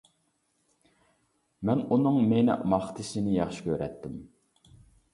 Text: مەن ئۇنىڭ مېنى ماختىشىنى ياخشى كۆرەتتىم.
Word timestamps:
مەن 1.69 1.85
ئۇنىڭ 1.87 2.19
مېنى 2.33 2.57
ماختىشىنى 2.75 3.39
ياخشى 3.39 3.67
كۆرەتتىم. 3.71 4.21